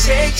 [0.00, 0.39] shake,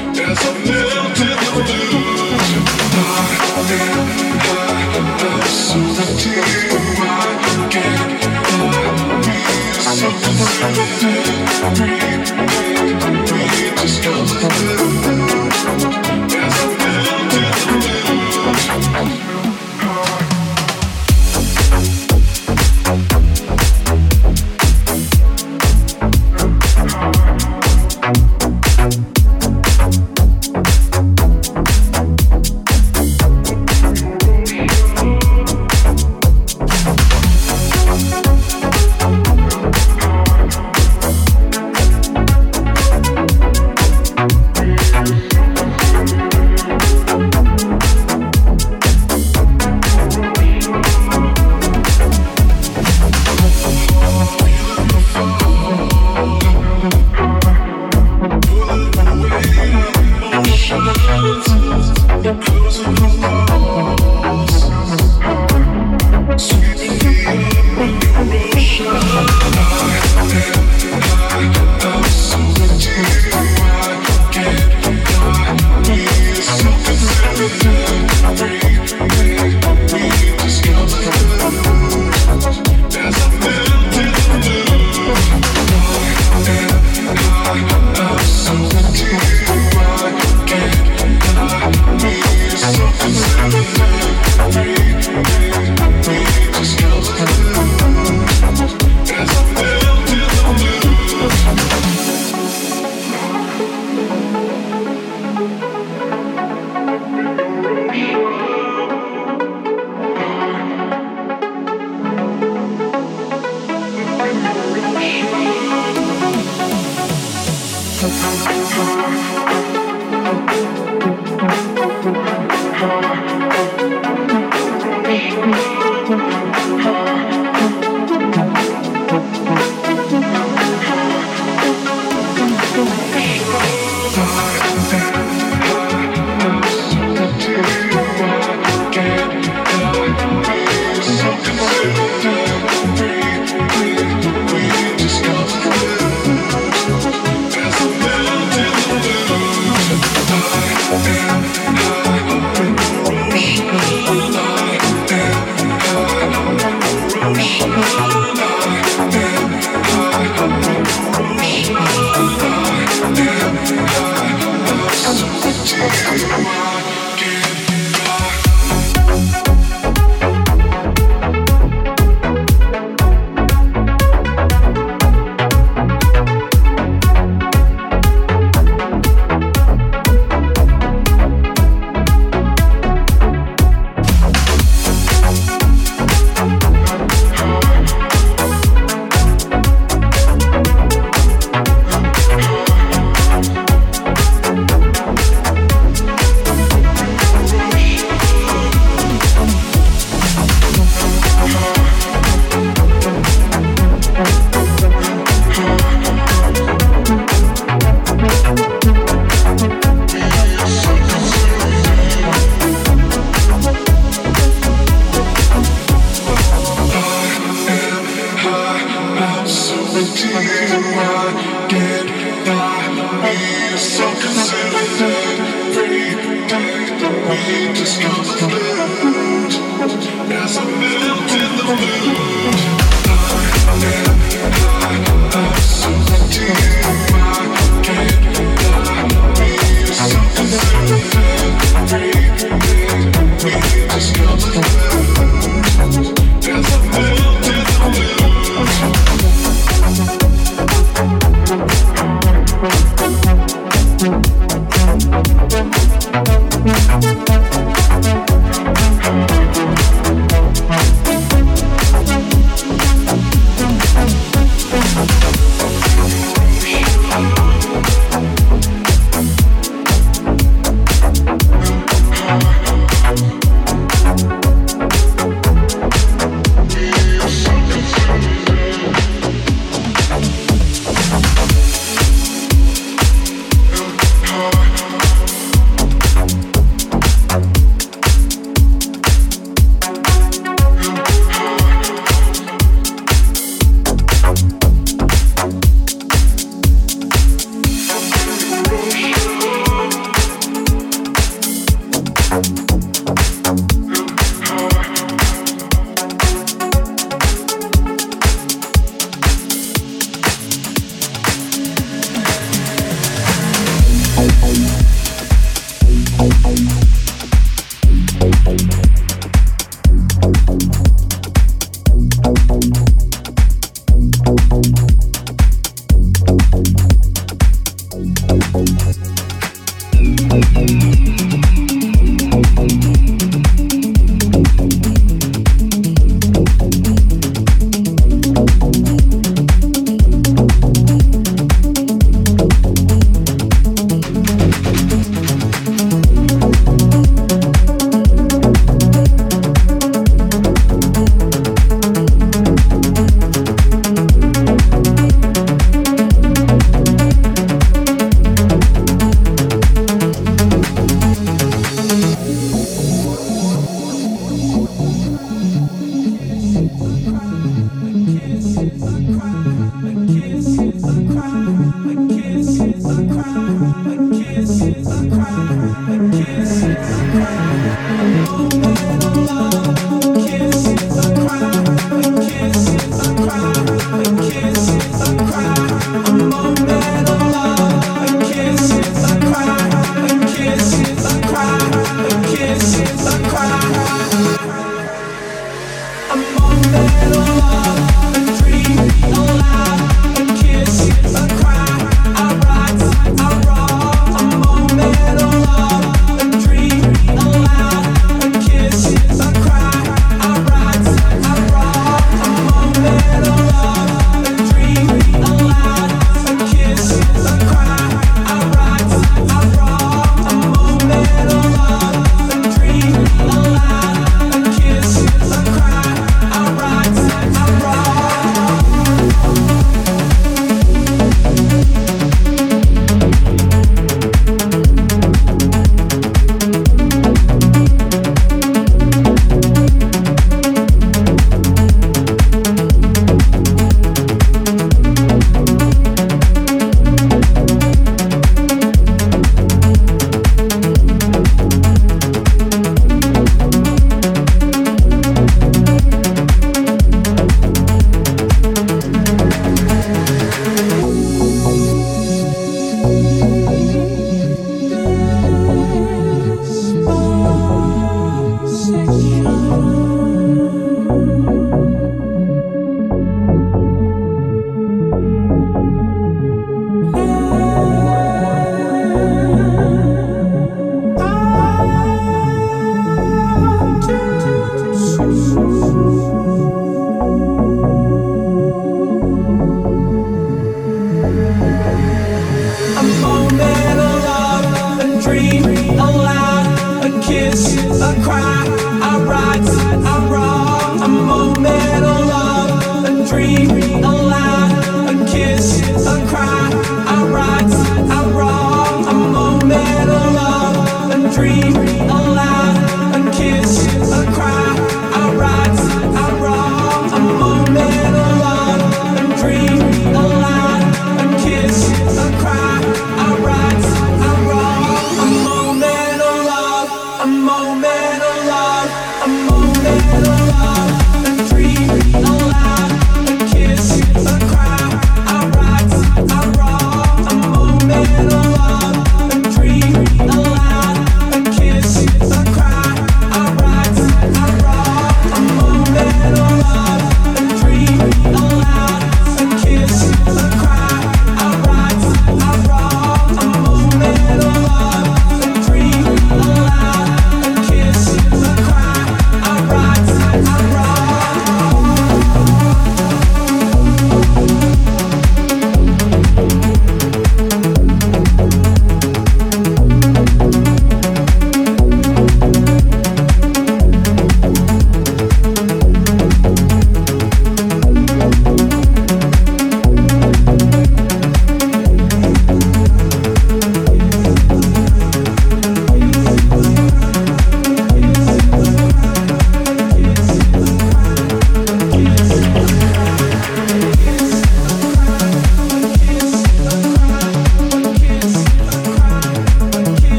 [0.33, 1.30] There's a mountain.